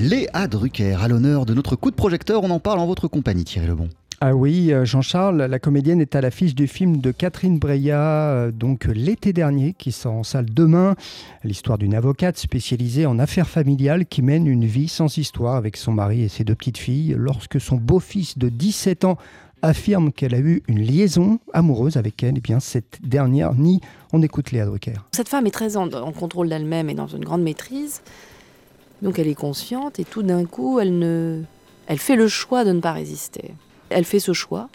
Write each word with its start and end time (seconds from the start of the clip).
Léa 0.00 0.46
Drucker, 0.46 0.94
à 1.02 1.08
l'honneur 1.08 1.44
de 1.44 1.54
notre 1.54 1.74
coup 1.74 1.90
de 1.90 1.96
projecteur, 1.96 2.44
on 2.44 2.50
en 2.50 2.60
parle 2.60 2.78
en 2.78 2.86
votre 2.86 3.08
compagnie 3.08 3.42
Thierry 3.42 3.66
Lebon. 3.66 3.88
Ah 4.20 4.32
oui, 4.32 4.72
euh, 4.72 4.84
Jean-Charles, 4.84 5.42
la 5.42 5.58
comédienne 5.58 6.00
est 6.00 6.14
à 6.14 6.20
l'affiche 6.20 6.54
du 6.54 6.68
film 6.68 6.98
de 6.98 7.10
Catherine 7.10 7.58
Breillat, 7.58 8.30
euh, 8.30 8.50
donc 8.52 8.84
l'été 8.84 9.32
dernier, 9.32 9.74
qui 9.76 9.90
sort 9.90 10.12
en 10.12 10.22
salle 10.22 10.46
demain. 10.46 10.94
L'histoire 11.42 11.78
d'une 11.78 11.96
avocate 11.96 12.38
spécialisée 12.38 13.06
en 13.06 13.18
affaires 13.18 13.48
familiales 13.48 14.06
qui 14.06 14.22
mène 14.22 14.46
une 14.46 14.66
vie 14.66 14.86
sans 14.86 15.18
histoire 15.18 15.56
avec 15.56 15.76
son 15.76 15.90
mari 15.90 16.22
et 16.22 16.28
ses 16.28 16.44
deux 16.44 16.54
petites 16.54 16.78
filles 16.78 17.16
lorsque 17.18 17.60
son 17.60 17.74
beau-fils 17.74 18.38
de 18.38 18.50
17 18.50 19.04
ans 19.04 19.18
affirme 19.62 20.12
qu'elle 20.12 20.36
a 20.36 20.38
eu 20.38 20.62
une 20.68 20.78
liaison 20.78 21.40
amoureuse 21.52 21.96
avec 21.96 22.22
elle, 22.22 22.36
et 22.36 22.38
eh 22.38 22.40
bien 22.40 22.60
cette 22.60 23.00
dernière 23.02 23.54
nie. 23.54 23.80
On 24.12 24.22
écoute 24.22 24.52
Léa 24.52 24.64
Drucker. 24.64 24.94
Cette 25.10 25.28
femme 25.28 25.48
est 25.48 25.50
très 25.50 25.76
en, 25.76 25.88
contrôle 26.12 26.48
d'elle-même 26.48 26.88
et 26.88 26.94
dans 26.94 27.08
une 27.08 27.24
grande 27.24 27.42
maîtrise. 27.42 28.02
Donc 29.02 29.18
elle 29.18 29.28
est 29.28 29.34
consciente 29.34 29.98
et 29.98 30.04
tout 30.04 30.22
d'un 30.22 30.44
coup, 30.44 30.80
elle, 30.80 30.98
ne, 30.98 31.42
elle 31.86 31.98
fait 31.98 32.16
le 32.16 32.28
choix 32.28 32.64
de 32.64 32.72
ne 32.72 32.80
pas 32.80 32.92
résister. 32.92 33.54
Elle 33.90 34.04
fait 34.04 34.20
ce 34.20 34.32
choix 34.32 34.68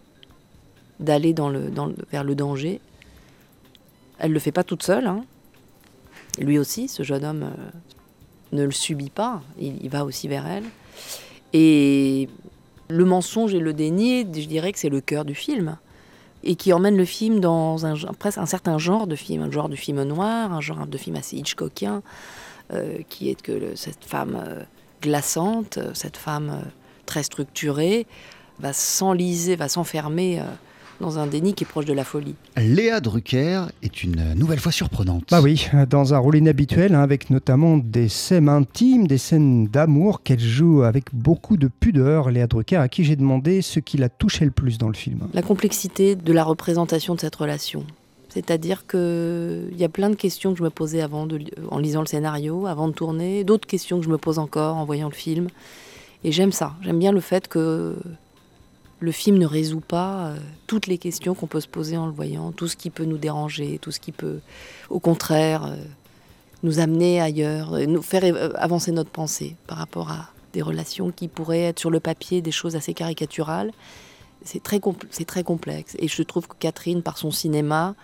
d'aller 0.99 1.33
vers 2.11 2.23
le 2.23 2.35
danger. 2.35 2.79
Elle 4.19 4.29
ne 4.29 4.33
le 4.33 4.39
fait 4.39 4.51
pas 4.51 4.63
toute 4.63 4.83
seule. 4.83 5.07
Hein. 5.07 5.25
Lui 6.39 6.57
aussi, 6.57 6.87
ce 6.87 7.03
jeune 7.03 7.25
homme 7.25 7.43
euh, 7.43 7.69
ne 8.53 8.63
le 8.63 8.71
subit 8.71 9.09
pas. 9.09 9.41
Il, 9.59 9.89
va 9.89 10.05
aussi 10.05 10.27
vers 10.27 10.47
elle. 10.47 10.63
Et 11.53 12.29
le 12.89 13.05
mensonge 13.05 13.53
et 13.53 13.59
le 13.59 13.73
déni, 13.73 14.21
je 14.21 14.47
dirais 14.47 14.71
que 14.71 14.79
c'est 14.79 14.89
le 14.89 15.01
cœur 15.01 15.25
du 15.25 15.35
film. 15.35 15.77
Et 16.43 16.55
qui 16.55 16.73
emmène 16.73 16.97
le 16.97 17.05
film 17.05 17.39
dans 17.39 17.85
un, 17.85 17.95
presque 18.17 18.37
un 18.37 18.45
certain 18.45 18.77
genre 18.77 19.07
de 19.07 19.15
film, 19.15 19.43
un 19.43 19.51
genre 19.51 19.69
de 19.69 19.75
film 19.75 20.01
noir, 20.03 20.51
un 20.51 20.61
genre 20.61 20.87
de 20.87 20.97
film 20.97 21.15
assez 21.15 21.37
Hitchcockien, 21.37 22.01
qui 23.09 23.29
est 23.29 23.41
que 23.41 23.75
cette 23.75 24.05
femme 24.05 24.41
euh, 24.45 24.63
glaçante, 25.01 25.77
euh, 25.77 25.91
cette 25.93 26.17
femme 26.17 26.61
très 27.05 27.23
structurée, 27.23 28.05
va 28.59 28.73
s'enliser, 28.73 29.55
va 29.55 29.67
s'enfermer 29.67 30.41
dans 31.01 31.19
un 31.19 31.27
déni 31.27 31.53
qui 31.53 31.63
est 31.63 31.67
proche 31.67 31.85
de 31.85 31.93
la 31.93 32.03
folie. 32.03 32.35
Léa 32.55 33.01
Drucker 33.01 33.63
est 33.81 34.03
une 34.03 34.35
nouvelle 34.35 34.59
fois 34.59 34.71
surprenante. 34.71 35.25
Bah 35.31 35.41
oui, 35.41 35.67
dans 35.89 36.13
un 36.13 36.17
rôle 36.19 36.37
inhabituel, 36.37 36.95
hein, 36.95 37.01
avec 37.01 37.29
notamment 37.29 37.77
des 37.77 38.07
scènes 38.07 38.47
intimes, 38.47 39.07
des 39.07 39.17
scènes 39.17 39.67
d'amour 39.67 40.21
qu'elle 40.23 40.39
joue 40.39 40.83
avec 40.83 41.05
beaucoup 41.13 41.57
de 41.57 41.67
pudeur. 41.67 42.29
Léa 42.29 42.47
Drucker, 42.47 42.77
à 42.77 42.87
qui 42.87 43.03
j'ai 43.03 43.15
demandé 43.15 43.61
ce 43.61 43.79
qui 43.79 43.97
l'a 43.97 44.09
touché 44.09 44.45
le 44.45 44.51
plus 44.51 44.77
dans 44.77 44.87
le 44.87 44.93
film. 44.93 45.27
La 45.33 45.41
complexité 45.41 46.15
de 46.15 46.31
la 46.31 46.43
représentation 46.43 47.15
de 47.15 47.19
cette 47.19 47.35
relation. 47.35 47.85
C'est-à-dire 48.33 48.87
qu'il 48.87 49.77
y 49.77 49.83
a 49.83 49.89
plein 49.89 50.09
de 50.09 50.15
questions 50.15 50.53
que 50.53 50.57
je 50.57 50.63
me 50.63 50.71
posais 50.71 51.01
avant 51.01 51.27
de, 51.27 51.39
en 51.69 51.77
lisant 51.77 51.99
le 51.99 52.07
scénario, 52.07 52.65
avant 52.65 52.87
de 52.87 52.93
tourner, 52.93 53.43
d'autres 53.43 53.67
questions 53.67 53.99
que 53.99 54.05
je 54.05 54.09
me 54.09 54.17
pose 54.17 54.39
encore 54.39 54.77
en 54.77 54.85
voyant 54.85 55.07
le 55.07 55.13
film. 55.13 55.49
Et 56.23 56.31
j'aime 56.31 56.51
ça. 56.51 56.73
J'aime 56.81 56.97
bien 56.97 57.11
le 57.11 57.19
fait 57.19 57.47
que 57.47 57.95
le 58.99 59.11
film 59.11 59.37
ne 59.37 59.45
résout 59.45 59.81
pas 59.81 60.25
euh, 60.25 60.37
toutes 60.65 60.87
les 60.87 60.97
questions 60.97 61.35
qu'on 61.35 61.45
peut 61.45 61.59
se 61.59 61.67
poser 61.67 61.95
en 61.95 62.07
le 62.07 62.11
voyant, 62.11 62.51
tout 62.51 62.67
ce 62.67 62.75
qui 62.75 62.89
peut 62.89 63.05
nous 63.05 63.19
déranger, 63.19 63.77
tout 63.79 63.91
ce 63.91 63.99
qui 63.99 64.11
peut, 64.11 64.39
au 64.89 64.99
contraire, 64.99 65.65
euh, 65.65 65.75
nous 66.63 66.79
amener 66.79 67.21
ailleurs, 67.21 67.77
nous 67.87 68.01
faire 68.01 68.23
avancer 68.55 68.91
notre 68.91 69.11
pensée 69.11 69.55
par 69.67 69.77
rapport 69.77 70.09
à 70.09 70.29
des 70.53 70.63
relations 70.63 71.11
qui 71.11 71.27
pourraient 71.27 71.65
être 71.65 71.79
sur 71.79 71.91
le 71.91 71.99
papier 71.99 72.41
des 72.41 72.51
choses 72.51 72.75
assez 72.75 72.95
caricaturales. 72.95 73.71
C'est 74.43 74.63
très 74.63 74.79
complexe. 74.79 75.95
Et 75.99 76.07
je 76.07 76.23
trouve 76.23 76.47
que 76.47 76.55
Catherine, 76.57 77.03
par 77.03 77.17
son 77.17 77.31
cinéma, 77.31 77.95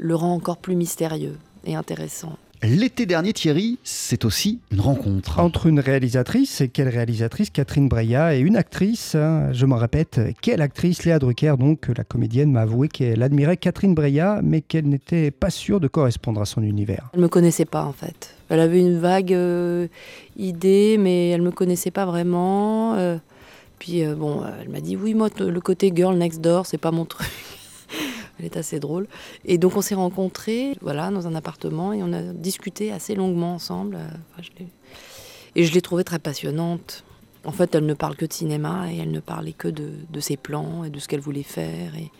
le 0.00 0.14
rend 0.16 0.34
encore 0.34 0.56
plus 0.56 0.74
mystérieux 0.74 1.38
et 1.64 1.76
intéressant. 1.76 2.36
L'été 2.62 3.06
dernier, 3.06 3.32
Thierry, 3.32 3.78
c'est 3.84 4.26
aussi 4.26 4.58
une 4.70 4.80
rencontre. 4.80 5.38
Entre 5.38 5.66
une 5.66 5.80
réalisatrice, 5.80 6.60
et 6.60 6.68
quelle 6.68 6.90
réalisatrice? 6.90 7.48
Catherine 7.48 7.88
Breillat, 7.88 8.36
et 8.36 8.40
une 8.40 8.56
actrice, 8.56 9.14
hein, 9.14 9.48
je 9.52 9.64
m'en 9.64 9.76
répète, 9.76 10.20
quelle 10.42 10.60
actrice? 10.60 11.04
Léa 11.06 11.18
Drucker, 11.18 11.54
donc 11.58 11.88
la 11.96 12.04
comédienne 12.04 12.52
m'a 12.52 12.62
avoué 12.62 12.88
qu'elle 12.88 13.22
admirait 13.22 13.56
Catherine 13.56 13.94
Breillat, 13.94 14.40
mais 14.42 14.60
qu'elle 14.60 14.88
n'était 14.88 15.30
pas 15.30 15.48
sûre 15.48 15.80
de 15.80 15.88
correspondre 15.88 16.42
à 16.42 16.44
son 16.44 16.62
univers. 16.62 17.08
Elle 17.14 17.20
ne 17.20 17.24
me 17.24 17.28
connaissait 17.30 17.64
pas 17.64 17.84
en 17.84 17.92
fait. 17.92 18.34
Elle 18.50 18.60
avait 18.60 18.80
une 18.80 18.98
vague 18.98 19.32
euh, 19.32 19.86
idée, 20.36 20.98
mais 20.98 21.30
elle 21.30 21.40
ne 21.40 21.46
me 21.46 21.52
connaissait 21.52 21.90
pas 21.90 22.04
vraiment. 22.04 22.94
Euh, 22.96 23.16
puis 23.78 24.04
euh, 24.04 24.14
bon, 24.14 24.42
elle 24.60 24.68
m'a 24.68 24.80
dit 24.80 24.96
oui, 24.96 25.14
moi, 25.14 25.30
le 25.38 25.60
côté 25.60 25.90
girl 25.94 26.14
next 26.18 26.42
door, 26.42 26.66
c'est 26.66 26.76
pas 26.76 26.90
mon 26.90 27.06
truc. 27.06 27.26
Elle 28.40 28.46
est 28.46 28.56
assez 28.56 28.80
drôle. 28.80 29.06
Et 29.44 29.58
donc 29.58 29.76
on 29.76 29.82
s'est 29.82 29.94
rencontrés 29.94 30.76
voilà, 30.80 31.10
dans 31.10 31.26
un 31.26 31.34
appartement 31.34 31.92
et 31.92 32.02
on 32.02 32.12
a 32.12 32.22
discuté 32.22 32.90
assez 32.90 33.14
longuement 33.14 33.54
ensemble. 33.54 33.96
Euh, 33.96 34.52
et 35.54 35.64
je 35.64 35.74
l'ai 35.74 35.82
trouvée 35.82 36.04
très 36.04 36.18
passionnante. 36.18 37.04
En 37.44 37.52
fait, 37.52 37.74
elle 37.74 37.86
ne 37.86 37.94
parle 37.94 38.16
que 38.16 38.24
de 38.24 38.32
cinéma 38.32 38.92
et 38.92 38.98
elle 38.98 39.10
ne 39.10 39.20
parlait 39.20 39.52
que 39.52 39.68
de, 39.68 40.20
ses 40.20 40.36
plans 40.36 40.84
et 40.84 40.90
de 40.90 40.98
ce 40.98 41.08
qu'elle 41.08 41.20
voulait 41.20 41.42
faire. 41.42 41.92
Et, 41.96 42.10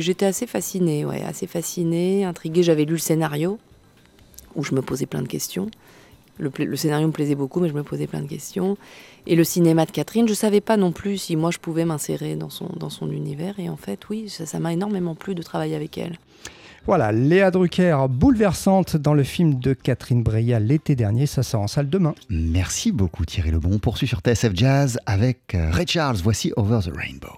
j'étais 0.00 0.26
assez 0.26 0.46
fascinée, 0.46 1.04
ouais, 1.04 1.22
assez 1.22 1.46
fascinée, 1.46 2.24
intriguée. 2.24 2.62
J'avais 2.62 2.84
lu 2.84 2.94
le 2.94 2.98
scénario 2.98 3.58
où 4.54 4.64
je 4.64 4.74
me 4.74 4.82
posais 4.82 5.06
plein 5.06 5.22
de 5.22 5.28
questions. 5.28 5.70
Le, 6.38 6.76
scénario 6.76 7.06
me 7.06 7.12
plaisait 7.12 7.34
beaucoup, 7.34 7.60
mais 7.60 7.68
je 7.68 7.74
me 7.74 7.82
posais 7.82 8.06
plein 8.06 8.22
de 8.22 8.28
questions. 8.28 8.76
Et 9.26 9.36
le 9.36 9.44
cinéma 9.44 9.86
de 9.86 9.90
Catherine, 9.90 10.26
je 10.26 10.32
ne 10.32 10.36
savais 10.36 10.60
pas 10.60 10.76
non 10.76 10.92
plus 10.92 11.18
si 11.18 11.36
moi 11.36 11.50
je 11.50 11.58
pouvais 11.58 11.84
m'insérer 11.84 12.36
dans 12.36 12.50
son, 12.50 12.68
dans 12.76 12.90
son 12.90 13.10
univers. 13.10 13.58
Et 13.58 13.68
en 13.68 13.76
fait, 13.76 14.08
oui, 14.08 14.28
ça 14.28 14.58
m'a 14.58 14.72
énormément 14.72 15.14
plu 15.14 15.34
de 15.34 15.42
travailler 15.42 15.76
avec 15.76 15.98
elle. 15.98 16.18
Voilà, 16.84 17.12
Léa 17.12 17.52
Drucker, 17.52 17.96
bouleversante 18.10 18.96
dans 18.96 19.14
le 19.14 19.22
film 19.22 19.60
de 19.60 19.72
Catherine 19.72 20.24
Breillat 20.24 20.58
l'été 20.58 20.96
dernier. 20.96 21.26
Ça 21.26 21.44
sort 21.44 21.60
en 21.60 21.68
salle 21.68 21.88
demain. 21.88 22.14
Merci 22.28 22.90
beaucoup 22.90 23.24
Thierry 23.24 23.52
Lebon. 23.52 23.70
On 23.74 23.78
poursuit 23.78 24.08
sur 24.08 24.18
TSF 24.18 24.50
Jazz 24.54 24.98
avec 25.06 25.54
euh, 25.54 25.70
Ray 25.70 25.86
Charles. 25.86 26.16
Voici 26.16 26.52
Over 26.56 26.80
the 26.84 26.92
Rainbow. 26.96 27.28